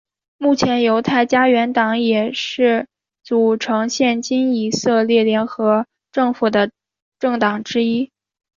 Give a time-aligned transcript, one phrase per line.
[0.39, 2.87] 目前犹太家园党也是
[3.23, 6.71] 组成现今以色列联合政府的
[7.19, 8.09] 政党之一。